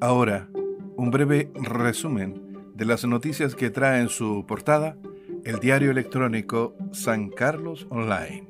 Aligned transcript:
Ahora, 0.00 0.48
un 0.96 1.10
breve 1.10 1.50
resumen 1.54 2.70
de 2.74 2.84
las 2.84 3.06
noticias 3.06 3.54
que 3.54 3.70
trae 3.70 4.02
en 4.02 4.10
su 4.10 4.44
portada 4.46 4.98
el 5.44 5.58
diario 5.58 5.90
electrónico 5.90 6.74
San 6.92 7.30
Carlos 7.30 7.86
Online, 7.88 8.46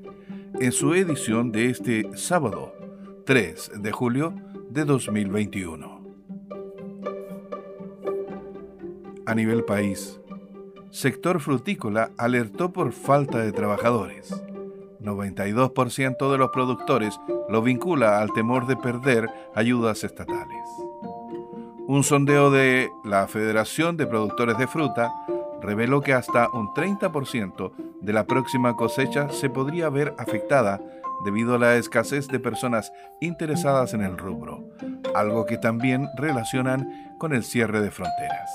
en 0.59 0.72
su 0.72 0.95
edición 0.95 1.53
de 1.53 1.71
este 1.71 2.11
sábado 2.17 2.74
3 3.27 3.72
de 3.81 3.93
julio 3.93 4.35
de 4.71 4.85
2021. 4.85 6.04
A 9.24 9.35
nivel 9.35 9.65
país, 9.65 10.21
sector 10.90 11.38
frutícola 11.38 12.10
alertó 12.17 12.72
por 12.72 12.90
falta 12.90 13.38
de 13.38 13.53
trabajadores. 13.53 14.42
92% 15.01 16.33
de 16.33 16.38
los 16.38 16.51
productores 16.51 17.20
lo 17.48 17.62
vincula 17.62 18.20
al 18.20 18.33
temor 18.33 18.67
de 18.67 18.77
perder 18.77 19.31
ayudas 19.55 20.03
estatales. 20.03 20.86
Un 21.89 22.03
sondeo 22.03 22.51
de 22.51 22.91
la 23.05 23.29
Federación 23.29 23.97
de 23.97 24.09
Productores 24.09 24.59
de 24.59 24.67
Fruta 24.67 25.13
reveló 25.63 26.01
que 26.01 26.15
hasta 26.15 26.51
un 26.51 26.75
30% 26.75 27.73
de 28.01 28.13
la 28.13 28.25
próxima 28.25 28.75
cosecha 28.75 29.29
se 29.31 29.51
podría 29.51 29.89
ver 29.89 30.13
afectada 30.19 30.80
debido 31.25 31.55
a 31.55 31.59
la 31.61 31.77
escasez 31.77 32.27
de 32.27 32.41
personas 32.41 32.93
interesadas 33.21 33.95
en 33.95 34.03
el 34.03 34.19
rubro, 34.19 34.65
algo 35.15 35.47
que 35.47 35.59
también 35.59 36.09
relacionan 36.17 37.15
con 37.19 37.33
el 37.33 37.45
cierre 37.45 37.80
de 37.80 37.93
fronteras. 37.93 38.51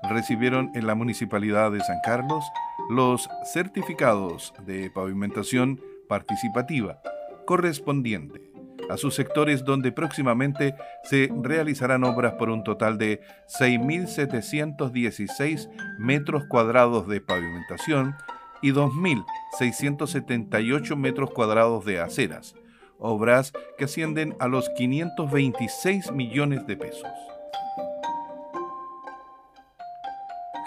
recibieron 0.10 0.72
en 0.74 0.88
la 0.88 0.96
Municipalidad 0.96 1.72
de 1.72 1.82
San 1.82 2.00
Carlos 2.04 2.44
los 2.90 3.30
certificados 3.52 4.54
de 4.66 4.90
pavimentación 4.90 5.82
participativa 6.08 7.02
correspondiente 7.46 8.50
a 8.90 8.96
sus 8.98 9.14
sectores 9.16 9.66
donde 9.66 9.92
próximamente 9.92 10.76
se 11.04 11.30
realizarán 11.42 12.06
obras 12.06 12.36
por 12.36 12.50
un 12.50 12.64
total 12.64 12.98
de 12.98 13.20
6.716 13.60 15.70
metros 15.98 16.46
cuadrados 16.46 17.06
de 17.08 17.20
pavimentación 17.20 18.16
y 18.62 18.72
2.678 18.72 20.96
metros 20.96 21.32
cuadrados 21.32 21.84
de 21.86 22.00
aceras, 22.00 22.54
obras 23.00 23.52
que 23.78 23.86
ascienden 23.86 24.36
a 24.40 24.48
los 24.48 24.70
526 24.70 26.12
millones 26.12 26.68
de 26.68 26.78
pesos. 26.78 27.08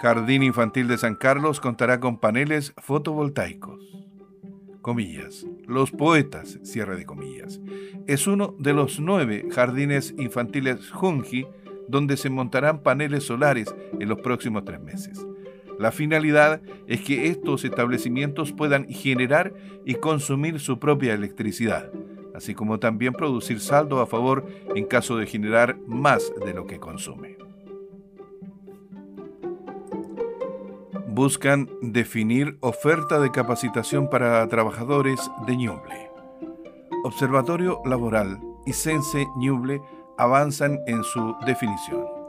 Jardín 0.01 0.41
Infantil 0.41 0.87
de 0.87 0.97
San 0.97 1.15
Carlos 1.15 1.59
contará 1.59 1.99
con 1.99 2.17
paneles 2.17 2.73
fotovoltaicos. 2.77 3.79
Comillas. 4.81 5.45
Los 5.67 5.91
poetas, 5.91 6.57
cierre 6.63 6.97
de 6.97 7.05
comillas. 7.05 7.61
Es 8.07 8.25
uno 8.25 8.55
de 8.57 8.73
los 8.73 8.99
nueve 8.99 9.47
jardines 9.51 10.15
infantiles 10.17 10.89
Junji 10.89 11.45
donde 11.87 12.17
se 12.17 12.31
montarán 12.31 12.81
paneles 12.81 13.25
solares 13.25 13.75
en 13.99 14.09
los 14.09 14.19
próximos 14.21 14.65
tres 14.65 14.81
meses. 14.81 15.23
La 15.81 15.91
finalidad 15.91 16.61
es 16.85 17.01
que 17.01 17.25
estos 17.25 17.65
establecimientos 17.65 18.51
puedan 18.51 18.87
generar 18.87 19.51
y 19.83 19.95
consumir 19.95 20.59
su 20.59 20.77
propia 20.77 21.15
electricidad, 21.15 21.91
así 22.35 22.53
como 22.53 22.77
también 22.77 23.13
producir 23.13 23.59
saldo 23.59 23.99
a 23.99 24.05
favor 24.05 24.45
en 24.75 24.85
caso 24.85 25.17
de 25.17 25.25
generar 25.25 25.79
más 25.87 26.31
de 26.45 26.53
lo 26.53 26.67
que 26.67 26.79
consume. 26.79 27.35
Buscan 31.07 31.67
definir 31.81 32.57
oferta 32.59 33.19
de 33.19 33.31
capacitación 33.31 34.07
para 34.07 34.47
trabajadores 34.49 35.31
de 35.47 35.57
Ñuble. 35.57 36.11
Observatorio 37.03 37.81
Laboral 37.85 38.39
y 38.67 38.73
Sense 38.73 39.25
Ñuble 39.35 39.81
avanzan 40.19 40.77
en 40.85 41.03
su 41.03 41.35
definición 41.43 42.20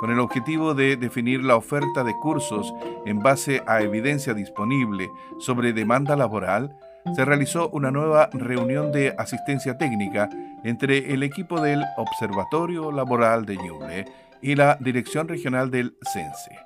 con 0.00 0.10
el 0.10 0.18
objetivo 0.18 0.72
de 0.72 0.96
definir 0.96 1.44
la 1.44 1.56
oferta 1.56 2.02
de 2.04 2.18
cursos 2.18 2.72
en 3.04 3.18
base 3.18 3.62
a 3.66 3.82
evidencia 3.82 4.32
disponible 4.32 5.10
sobre 5.38 5.74
demanda 5.74 6.16
laboral, 6.16 6.74
se 7.14 7.22
realizó 7.26 7.68
una 7.68 7.90
nueva 7.90 8.30
reunión 8.32 8.92
de 8.92 9.14
asistencia 9.18 9.76
técnica 9.76 10.30
entre 10.64 11.12
el 11.12 11.22
equipo 11.22 11.60
del 11.60 11.84
Observatorio 11.98 12.90
Laboral 12.90 13.44
de 13.44 13.58
Ñuble 13.58 14.06
y 14.40 14.54
la 14.54 14.78
Dirección 14.80 15.28
Regional 15.28 15.70
del 15.70 15.94
CENSE. 16.14 16.58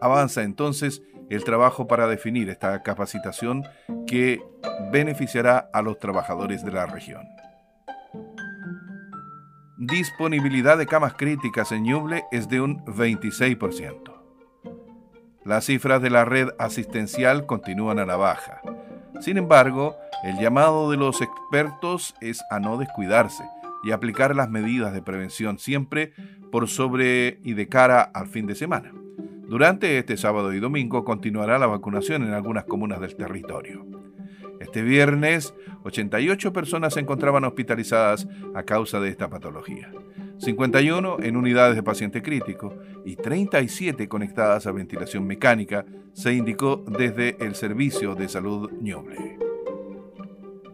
Avanza 0.00 0.42
entonces 0.42 1.02
el 1.30 1.44
trabajo 1.44 1.86
para 1.86 2.08
definir 2.08 2.50
esta 2.50 2.82
capacitación 2.82 3.62
que 4.08 4.42
beneficiará 4.90 5.70
a 5.72 5.82
los 5.82 6.00
trabajadores 6.00 6.64
de 6.64 6.72
la 6.72 6.86
región 6.86 7.22
disponibilidad 9.86 10.78
de 10.78 10.86
camas 10.86 11.14
críticas 11.14 11.72
en 11.72 11.82
Ñuble 11.82 12.24
es 12.30 12.48
de 12.48 12.60
un 12.60 12.84
26%. 12.84 14.12
Las 15.44 15.64
cifras 15.64 16.00
de 16.00 16.08
la 16.08 16.24
red 16.24 16.50
asistencial 16.60 17.46
continúan 17.46 17.98
a 17.98 18.06
la 18.06 18.14
baja. 18.14 18.60
Sin 19.20 19.38
embargo, 19.38 19.96
el 20.22 20.38
llamado 20.38 20.88
de 20.88 20.96
los 20.96 21.20
expertos 21.20 22.14
es 22.20 22.44
a 22.50 22.60
no 22.60 22.76
descuidarse 22.76 23.42
y 23.82 23.90
aplicar 23.90 24.36
las 24.36 24.48
medidas 24.48 24.92
de 24.92 25.02
prevención 25.02 25.58
siempre 25.58 26.12
por 26.52 26.68
sobre 26.68 27.40
y 27.42 27.54
de 27.54 27.68
cara 27.68 28.02
al 28.02 28.28
fin 28.28 28.46
de 28.46 28.54
semana. 28.54 28.92
Durante 29.52 29.98
este 29.98 30.16
sábado 30.16 30.54
y 30.54 30.60
domingo 30.60 31.04
continuará 31.04 31.58
la 31.58 31.66
vacunación 31.66 32.22
en 32.22 32.32
algunas 32.32 32.64
comunas 32.64 33.00
del 33.00 33.14
territorio. 33.16 33.84
Este 34.60 34.80
viernes, 34.80 35.52
88 35.82 36.54
personas 36.54 36.94
se 36.94 37.00
encontraban 37.00 37.44
hospitalizadas 37.44 38.26
a 38.54 38.62
causa 38.62 38.98
de 38.98 39.10
esta 39.10 39.28
patología, 39.28 39.92
51 40.38 41.18
en 41.20 41.36
unidades 41.36 41.76
de 41.76 41.82
paciente 41.82 42.22
crítico 42.22 42.78
y 43.04 43.16
37 43.16 44.08
conectadas 44.08 44.66
a 44.66 44.72
ventilación 44.72 45.26
mecánica, 45.26 45.84
se 46.14 46.32
indicó 46.32 46.82
desde 46.88 47.36
el 47.44 47.54
Servicio 47.54 48.14
de 48.14 48.30
Salud 48.30 48.72
Ñoble. 48.80 49.36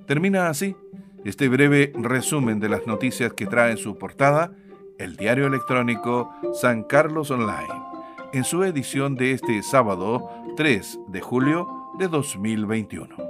Termina 0.06 0.50
así 0.50 0.76
este 1.24 1.48
breve 1.48 1.92
resumen 1.96 2.60
de 2.60 2.68
las 2.68 2.86
noticias 2.86 3.32
que 3.32 3.46
trae 3.46 3.72
en 3.72 3.78
su 3.78 3.98
portada 3.98 4.52
el 4.98 5.16
diario 5.16 5.48
electrónico 5.48 6.32
San 6.52 6.84
Carlos 6.84 7.32
Online, 7.32 7.87
en 8.32 8.44
su 8.44 8.62
edición 8.64 9.14
de 9.14 9.32
este 9.32 9.62
sábado 9.62 10.30
3 10.56 11.00
de 11.08 11.20
julio 11.20 11.66
de 11.98 12.08
2021. 12.08 13.27